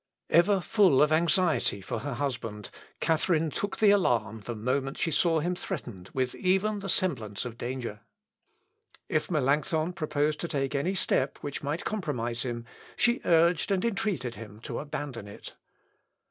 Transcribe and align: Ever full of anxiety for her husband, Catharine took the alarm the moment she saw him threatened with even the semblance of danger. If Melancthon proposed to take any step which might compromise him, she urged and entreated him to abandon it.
Ever 0.31 0.61
full 0.61 0.99
of 1.03 1.11
anxiety 1.11 1.79
for 1.79 1.99
her 1.99 2.15
husband, 2.15 2.71
Catharine 2.99 3.51
took 3.51 3.77
the 3.77 3.91
alarm 3.91 4.39
the 4.45 4.55
moment 4.55 4.97
she 4.97 5.11
saw 5.11 5.41
him 5.41 5.53
threatened 5.55 6.09
with 6.11 6.33
even 6.33 6.79
the 6.79 6.89
semblance 6.89 7.45
of 7.45 7.55
danger. 7.55 7.99
If 9.09 9.29
Melancthon 9.29 9.93
proposed 9.93 10.39
to 10.39 10.47
take 10.47 10.73
any 10.73 10.95
step 10.95 11.37
which 11.41 11.61
might 11.61 11.85
compromise 11.85 12.41
him, 12.41 12.65
she 12.95 13.21
urged 13.25 13.69
and 13.69 13.85
entreated 13.85 14.33
him 14.33 14.59
to 14.61 14.79
abandon 14.79 15.27
it. 15.27 15.53